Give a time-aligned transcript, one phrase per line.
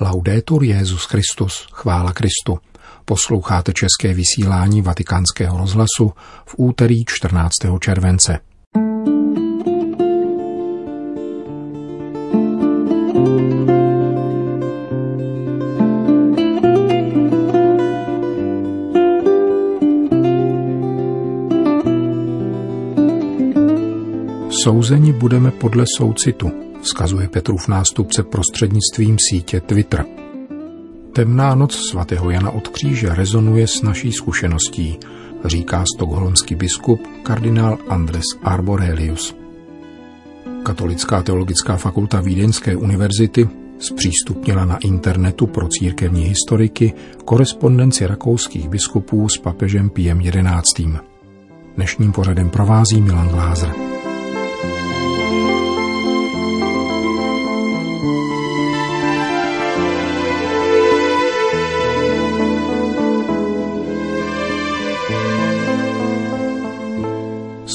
[0.00, 2.58] Laudetur Jezus Christus, chvála Kristu.
[3.04, 6.12] Posloucháte české vysílání Vatikánského rozhlasu
[6.46, 7.52] v úterý 14.
[7.80, 8.38] července.
[24.64, 30.04] Souzeni budeme podle soucitu, vzkazuje Petrův nástupce prostřednictvím sítě Twitter.
[31.12, 34.98] Temná noc svatého Jana od kříže rezonuje s naší zkušeností,
[35.44, 39.36] říká stokholmský biskup kardinál Andres Arborelius.
[40.62, 46.92] Katolická teologická fakulta Vídeňské univerzity zpřístupnila na internetu pro církevní historiky
[47.24, 50.88] korespondenci rakouských biskupů s papežem Piem XI.
[51.76, 53.72] Dnešním pořadem provází Milan Glázer.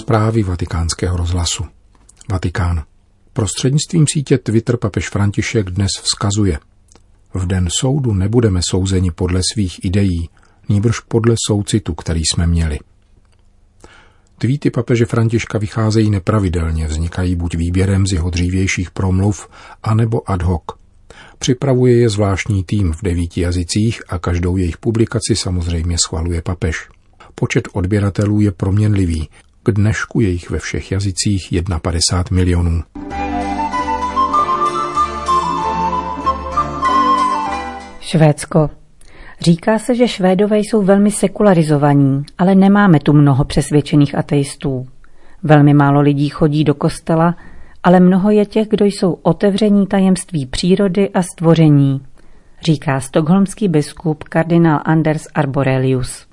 [0.04, 1.64] Zprávy vatikánského rozhlasu.
[2.32, 2.84] Vatikán.
[3.34, 6.60] Prostřednictvím sítě Twitter papež František dnes vzkazuje.
[7.34, 10.30] V den soudu nebudeme souzeni podle svých ideí,
[10.70, 12.80] nýbrž podle soucitu, který jsme měli.
[14.38, 19.50] Tweety papeže Františka vycházejí nepravidelně, vznikají buď výběrem z jeho dřívějších promluv,
[19.84, 20.64] anebo ad hoc.
[21.40, 26.90] Připravuje je zvláštní tým v devíti jazycích a každou jejich publikaci samozřejmě schvaluje papež.
[27.36, 29.30] Počet odběratelů je proměnlivý
[29.64, 32.84] k dnešku je jich ve všech jazycích 51 milionů.
[38.00, 38.70] Švédsko.
[39.42, 44.88] Říká se, že Švédové jsou velmi sekularizovaní, ale nemáme tu mnoho přesvědčených ateistů.
[45.44, 47.36] Velmi málo lidí chodí do kostela,
[47.84, 52.02] ale mnoho je těch, kdo jsou otevření tajemství přírody a stvoření,
[52.62, 56.33] říká stokholmský biskup kardinál Anders Arborelius.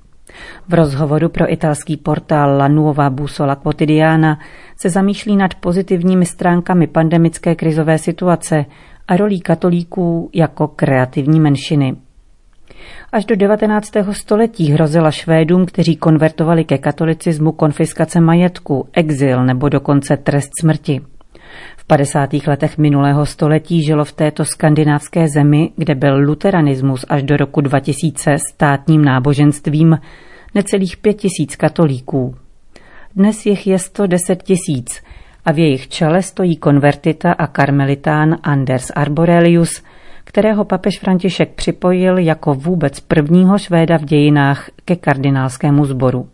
[0.69, 4.39] V rozhovoru pro italský portál La Nuova Busola Quotidiana
[4.77, 8.65] se zamýšlí nad pozitivními stránkami pandemické krizové situace
[9.07, 11.95] a rolí katolíků jako kreativní menšiny.
[13.11, 13.91] Až do 19.
[14.11, 21.01] století hrozila Švédům, kteří konvertovali ke katolicismu konfiskace majetku, exil nebo dokonce trest smrti.
[21.77, 22.29] V 50.
[22.47, 28.37] letech minulého století žilo v této skandinávské zemi, kde byl luteranismus až do roku 2000
[28.51, 29.97] státním náboženstvím,
[30.55, 32.35] necelých pět tisíc katolíků.
[33.15, 35.03] Dnes jich je 110 tisíc
[35.45, 39.83] a v jejich čele stojí konvertita a karmelitán Anders Arborelius,
[40.23, 46.29] kterého papež František připojil jako vůbec prvního švéda v dějinách ke kardinálskému sboru.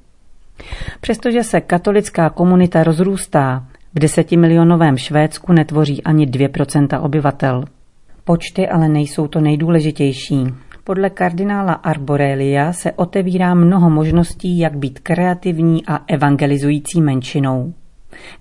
[1.01, 3.65] Přestože se katolická komunita rozrůstá,
[3.97, 7.63] v desetimilionovém Švédsku netvoří ani 2% obyvatel.
[8.23, 10.45] Počty ale nejsou to nejdůležitější.
[10.83, 17.73] Podle kardinála Arborelia se otevírá mnoho možností, jak být kreativní a evangelizující menšinou.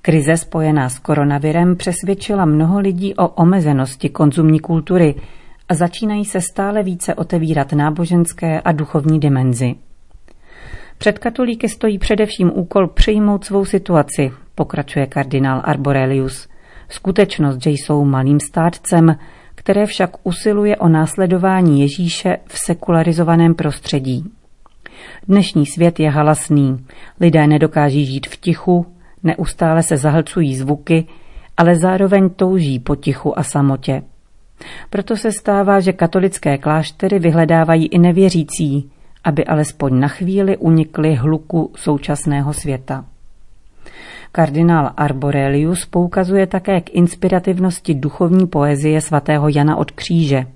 [0.03, 5.15] Krize spojená s koronavirem přesvědčila mnoho lidí o omezenosti konzumní kultury
[5.69, 9.75] a začínají se stále více otevírat náboženské a duchovní dimenzi.
[10.99, 16.49] Před katolíky stojí především úkol přijmout svou situaci, pokračuje kardinál Arborelius.
[16.89, 19.17] Skutečnost, že jsou malým státcem,
[19.55, 24.25] které však usiluje o následování Ježíše v sekularizovaném prostředí.
[25.29, 26.87] Dnešní svět je halasný,
[27.21, 28.87] lidé nedokáží žít v tichu,
[29.23, 31.07] neustále se zahlcují zvuky,
[31.57, 34.03] ale zároveň touží po tichu a samotě.
[34.91, 38.91] Proto se stává, že katolické kláštery vyhledávají i nevěřící,
[39.27, 43.05] aby alespoň na chvíli unikly hluku současného světa.
[44.33, 50.47] Kardinál Arborelius poukazuje také k inspirativnosti duchovní poezie svatého Jana od kříže.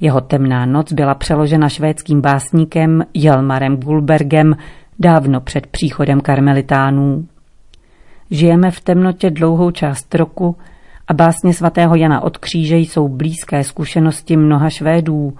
[0.00, 4.56] Jeho temná noc byla přeložena švédským básníkem Jelmarem Gulbergem
[4.98, 7.26] dávno před příchodem karmelitánů.
[8.30, 10.56] Žijeme v temnotě dlouhou část roku
[11.08, 15.34] a básně svatého Jana od kříže jsou blízké zkušenosti mnoha Švédů,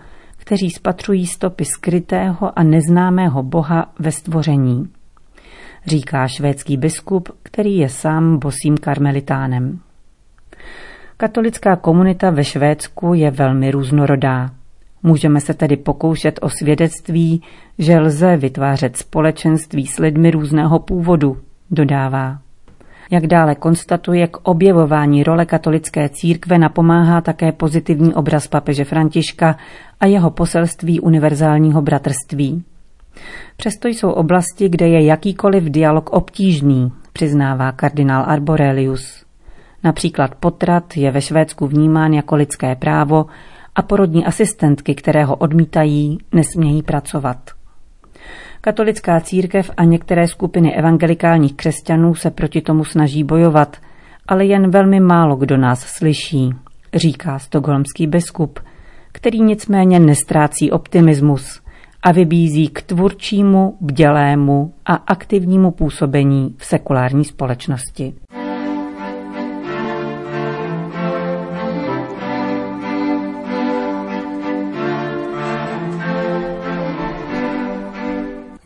[0.53, 4.89] kteří spatřují stopy skrytého a neznámého boha ve stvoření
[5.87, 9.81] říká švédský biskup, který je sám bosým karmelitánem.
[11.17, 14.51] Katolická komunita ve Švédsku je velmi různorodá.
[15.03, 17.43] Můžeme se tedy pokoušet o svědectví,
[17.79, 21.39] že lze vytvářet společenství s lidmi různého původu,
[21.71, 22.39] dodává.
[23.11, 29.57] Jak dále konstatuje, k objevování role katolické církve napomáhá také pozitivní obraz papeže Františka
[30.01, 32.65] a jeho poselství univerzálního bratrství.
[33.57, 39.25] Přesto jsou oblasti, kde je jakýkoliv dialog obtížný, přiznává kardinál Arborelius.
[39.85, 43.27] Například potrat je ve Švédsku vnímán jako lidské právo
[43.75, 47.51] a porodní asistentky, které ho odmítají, nesmějí pracovat.
[48.65, 53.77] Katolická církev a některé skupiny evangelikálních křesťanů se proti tomu snaží bojovat,
[54.29, 56.51] ale jen velmi málo kdo nás slyší,
[56.95, 58.61] říká stokholmský biskup,
[59.13, 61.63] který nicméně nestrácí optimismus
[62.03, 68.15] a vybízí k tvůrčímu, bdělému a aktivnímu působení v sekulární společnosti.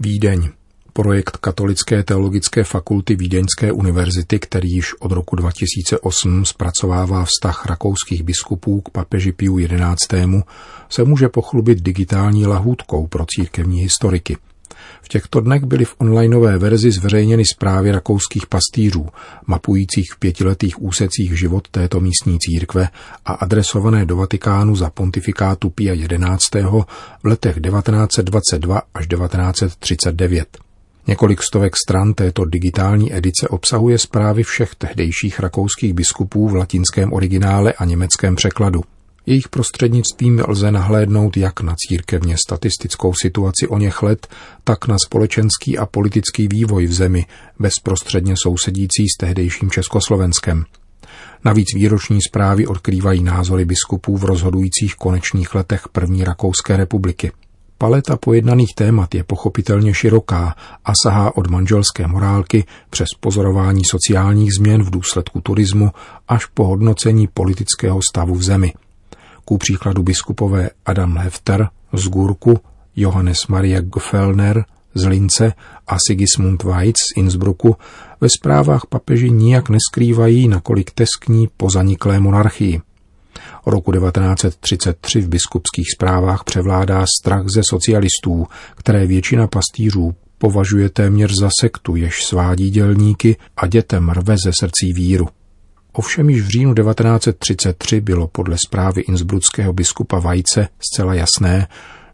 [0.06, 0.49] Vídeň.
[0.93, 8.81] Projekt Katolické teologické fakulty Vídeňské univerzity, který již od roku 2008 zpracovává vztah rakouských biskupů
[8.81, 10.17] k papeži Piu XI.,
[10.88, 14.37] se může pochlubit digitální lahůdkou pro církevní historiky–
[15.06, 19.06] v těchto dnech byly v onlineové verzi zveřejněny zprávy rakouských pastýřů,
[19.47, 22.88] mapujících v pětiletých úsecích život této místní církve
[23.25, 25.94] a adresované do Vatikánu za pontifikátu Pia
[26.38, 26.62] XI.
[26.62, 26.85] v
[27.25, 30.58] letech 1922 až 1939.
[31.06, 37.73] Několik stovek stran této digitální edice obsahuje zprávy všech tehdejších rakouských biskupů v latinském originále
[37.73, 38.81] a německém překladu–
[39.26, 44.26] jejich prostřednictvím lze nahlédnout jak na církevně statistickou situaci o něch let,
[44.64, 47.26] tak na společenský a politický vývoj v zemi,
[47.58, 50.64] bezprostředně sousedící s tehdejším Československem.
[51.44, 57.32] Navíc výroční zprávy odkrývají názory biskupů v rozhodujících konečných letech první Rakouské republiky.
[57.78, 64.82] Paleta pojednaných témat je pochopitelně široká a sahá od manželské morálky přes pozorování sociálních změn
[64.82, 65.90] v důsledku turismu
[66.28, 68.73] až po hodnocení politického stavu v zemi–
[69.46, 72.58] ku příkladu biskupové Adam Hefter z Gurku,
[72.96, 74.64] Johannes Maria Gfellner
[74.94, 75.52] z Lince
[75.87, 77.76] a Sigismund Weitz z Innsbrucku
[78.20, 82.81] ve zprávách papeži nijak neskrývají, nakolik teskní po zaniklé monarchii.
[83.66, 91.50] Roku 1933 v biskupských zprávách převládá strach ze socialistů, které většina pastýřů považuje téměř za
[91.60, 95.28] sektu, jež svádí dělníky a dětem rve ze srdcí víru.
[95.96, 101.69] Ovšem již v říjnu 1933 bylo podle zprávy innsbruckého biskupa Vajce zcela jasné,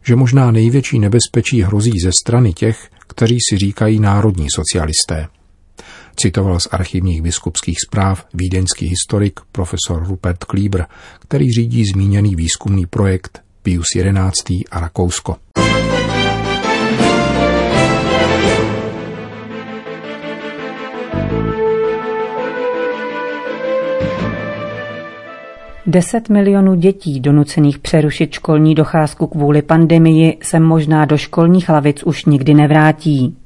[0.05, 5.27] že možná největší nebezpečí hrozí ze strany těch, kteří si říkají národní socialisté.
[6.15, 10.81] Citoval z archivních biskupských zpráv vídeňský historik profesor Rupert Klíbr,
[11.19, 15.35] který řídí zmíněný výzkumný projekt Pius XI a Rakousko.
[25.87, 32.25] 10 milionů dětí donucených přerušit školní docházku kvůli pandemii se možná do školních lavic už
[32.25, 33.37] nikdy nevrátí.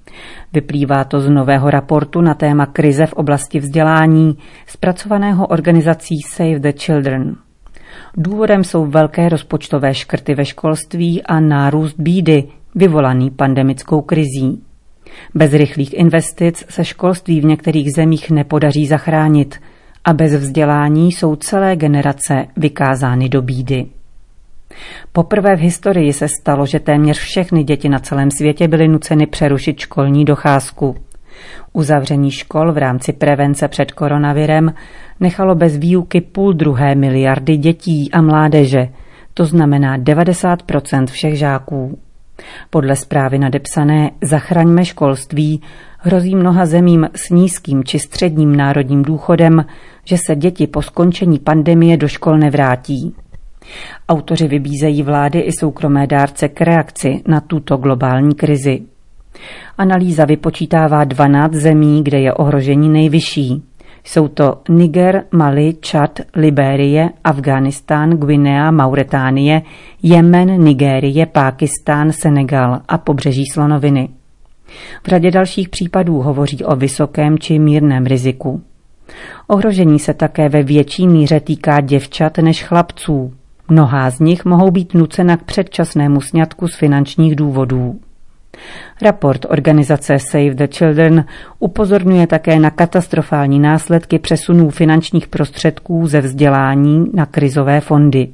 [0.54, 4.38] Vyplývá to z nového raportu na téma krize v oblasti vzdělání,
[4.68, 7.36] zpracovaného organizací Save the Children.
[8.18, 12.44] Důvodem jsou velké rozpočtové škrty ve školství a nárůst bídy,
[12.76, 14.64] vyvolaný pandemickou krizí.
[15.36, 19.56] Bez rychlých investic se školství v některých zemích nepodaří zachránit–
[20.08, 23.86] a bez vzdělání jsou celé generace vykázány do bídy.
[25.12, 29.80] Poprvé v historii se stalo, že téměř všechny děti na celém světě byly nuceny přerušit
[29.80, 30.96] školní docházku.
[31.74, 34.74] Uzavření škol v rámci prevence před koronavirem
[35.20, 38.88] nechalo bez výuky půl druhé miliardy dětí a mládeže,
[39.34, 42.00] to znamená 90% všech žáků.
[42.70, 45.62] Podle zprávy nadepsané Zachraňme školství
[46.00, 49.66] hrozí mnoha zemím s nízkým či středním národním důchodem,
[50.06, 53.16] že se děti po skončení pandemie do škol nevrátí.
[54.10, 58.82] Autoři vybízejí vlády i soukromé dárce k reakci na tuto globální krizi.
[59.78, 63.64] Analýza vypočítává 12 zemí, kde je ohrožení nejvyšší.
[64.08, 69.62] Jsou to Niger, Mali, Čad, Libérie, Afghánistán, Guinea, Mauretánie,
[70.04, 74.10] Jemen, Nigérie, Pákistán, Senegal a pobřeží Slonoviny.
[75.04, 78.62] V řadě dalších případů hovoří o vysokém či mírném riziku.
[79.48, 83.34] Ohrožení se také ve větší míře týká děvčat než chlapců.
[83.70, 88.00] Mnohá z nich mohou být nucena k předčasnému sňatku z finančních důvodů.
[89.02, 91.26] Raport organizace Save the Children
[91.60, 98.28] upozorňuje také na katastrofální následky přesunů finančních prostředků ze vzdělání na krizové fondy.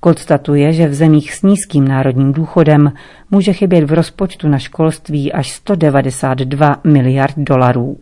[0.00, 2.92] Konstatuje, že v zemích s nízkým národním důchodem
[3.30, 7.96] může chybět v rozpočtu na školství až 192 miliard dolarů.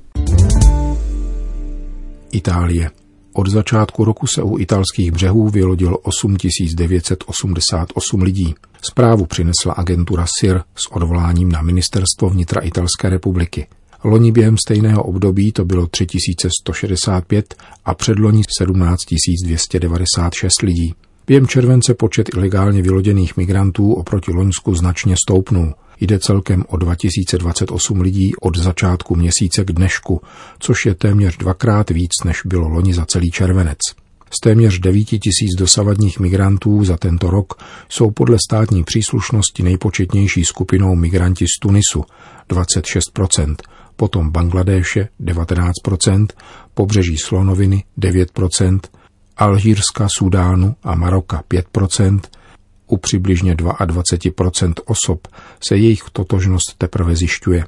[2.33, 3.02] Itálie.
[3.35, 8.55] Od začátku roku se u italských břehů vylodilo 8988 lidí.
[8.91, 13.67] Zprávu přinesla agentura SIR s odvoláním na ministerstvo vnitra Italské republiky.
[14.05, 19.01] Loni během stejného období to bylo 3165 a předloni 17
[19.45, 20.95] 296 lidí.
[21.27, 25.75] Během července počet ilegálně vyloděných migrantů oproti Loňsku značně stoupnul.
[26.03, 30.21] Jde celkem o 2028 lidí od začátku měsíce k dnešku,
[30.59, 33.79] což je téměř dvakrát víc, než bylo loni za celý červenec.
[34.31, 37.55] Z téměř 9 tisíc dosavadních migrantů za tento rok
[37.89, 42.05] jsou podle státní příslušnosti nejpočetnější skupinou migranti z Tunisu
[42.49, 43.57] 26%,
[43.97, 46.27] potom Bangladéše 19%,
[46.75, 48.81] pobřeží Slonoviny 9%,
[49.37, 52.21] Alžírska, Sudánu a Maroka 5%,
[52.93, 55.29] u přibližně 22% osob
[55.69, 57.65] se jejich totožnost teprve zjišťuje.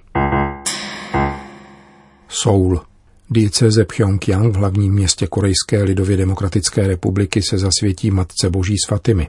[2.28, 2.80] Soul
[3.30, 9.28] Dieceze Pyongyang v hlavním městě Korejské lidově demokratické republiky se zasvětí Matce Boží svatými,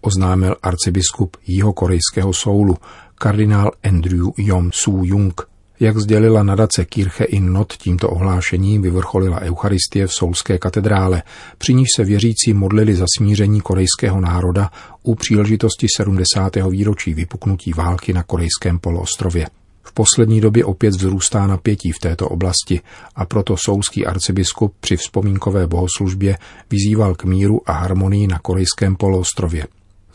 [0.00, 2.76] oznámil arcibiskup jihokorejského soulu,
[3.14, 5.53] kardinál Andrew Yom Soo Jung.
[5.80, 11.22] Jak sdělila nadace Kirche in Not tímto ohlášením vyvrcholila Eucharistie v Soulské katedrále,
[11.58, 14.70] při níž se věřící modlili za smíření korejského národa
[15.02, 16.56] u příležitosti 70.
[16.70, 19.46] výročí vypuknutí války na korejském poloostrově.
[19.82, 22.80] V poslední době opět vzrůstá napětí v této oblasti
[23.16, 26.38] a proto soulský arcibiskup při vzpomínkové bohoslužbě
[26.70, 29.66] vyzýval k míru a harmonii na korejském poloostrově.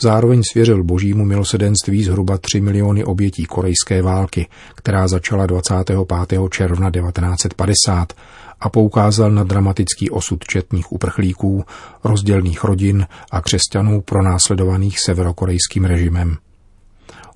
[0.01, 6.39] Zároveň svěřil božímu milosedenství zhruba 3 miliony obětí korejské války, která začala 25.
[6.51, 8.13] června 1950
[8.59, 11.63] a poukázal na dramatický osud četných uprchlíků,
[12.03, 16.37] rozdělných rodin a křesťanů pronásledovaných severokorejským režimem.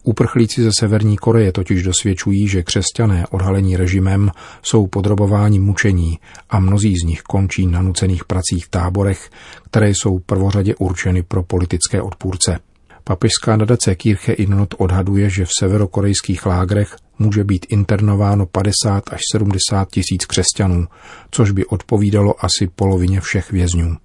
[0.04, 4.32] Uprchlíci ze Severní Koreje totiž dosvědčují, že křesťané odhalení režimem
[4.62, 6.20] jsou podrobováni mučení
[6.50, 9.30] a mnozí z nich končí na nucených pracích v táborech,
[9.66, 12.60] které jsou prvořadě určeny pro politické odpůrce.
[13.04, 19.92] Papežská nadace Kirche Innot odhaduje, že v severokorejských lágrech může být internováno 50 až 70
[19.92, 20.88] tisíc křesťanů,
[21.32, 23.96] což by odpovídalo asi polovině všech vězňů.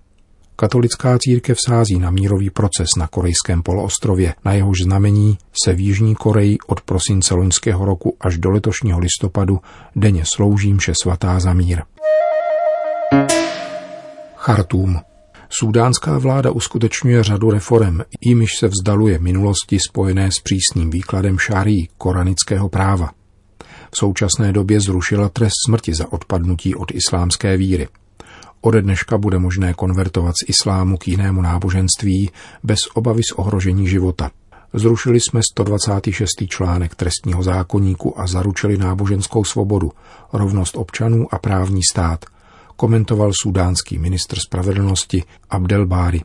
[0.60, 6.14] Katolická církev sází na mírový proces na korejském poloostrově, na jehož znamení se v Jižní
[6.14, 9.60] Koreji od prosince loňského roku až do letošního listopadu
[9.96, 11.82] denně slouží mše svatá za mír.
[14.36, 15.00] Chartum.
[15.48, 22.68] Súdánská vláda uskutečňuje řadu reform, jimiž se vzdaluje minulosti spojené s přísným výkladem šárí koranického
[22.68, 23.10] práva.
[23.90, 27.88] V současné době zrušila trest smrti za odpadnutí od islámské víry.
[28.60, 32.30] Ode dneška bude možné konvertovat z islámu k jinému náboženství
[32.62, 34.30] bez obavy z ohrožení života.
[34.72, 36.28] Zrušili jsme 126.
[36.48, 39.92] článek trestního zákoníku a zaručili náboženskou svobodu,
[40.32, 42.24] rovnost občanů a právní stát,
[42.76, 46.20] komentoval sudánský ministr spravedlnosti Abdel Bari.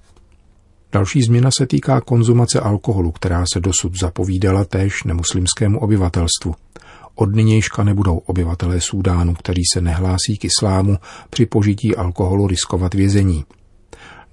[0.92, 6.56] Další změna se týká konzumace alkoholu, která se dosud zapovídala též nemuslimskému obyvatelstvu.
[7.16, 10.98] Od nynějška nebudou obyvatelé Súdánu, kteří se nehlásí k islámu,
[11.30, 13.46] při požití alkoholu riskovat vězení.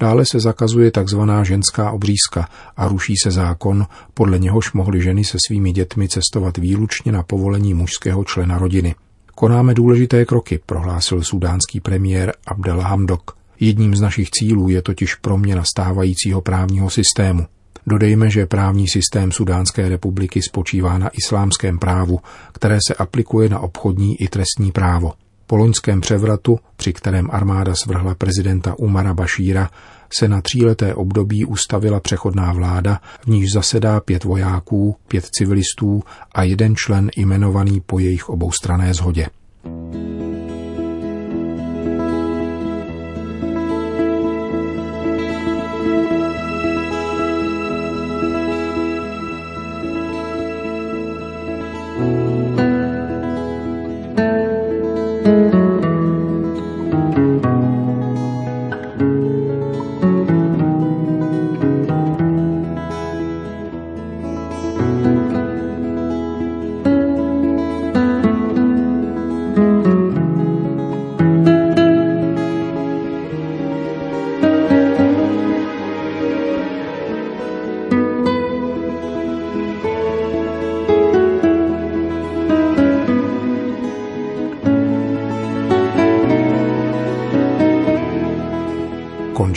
[0.01, 1.21] Dále se zakazuje tzv.
[1.43, 7.13] ženská obřízka a ruší se zákon, podle něhož mohly ženy se svými dětmi cestovat výlučně
[7.13, 8.95] na povolení mužského člena rodiny.
[9.35, 13.37] Konáme důležité kroky, prohlásil sudánský premiér Abdel Hamdok.
[13.61, 17.47] Jedním z našich cílů je totiž proměna stávajícího právního systému.
[17.87, 22.21] Dodejme, že právní systém Sudánské republiky spočívá na islámském právu,
[22.53, 25.13] které se aplikuje na obchodní i trestní právo.
[25.47, 29.71] Po loňském převratu, při kterém armáda svrhla prezidenta Umara Bašíra,
[30.19, 36.43] se na tříleté období ustavila přechodná vláda, v níž zasedá pět vojáků, pět civilistů a
[36.43, 39.27] jeden člen jmenovaný po jejich oboustrané zhodě.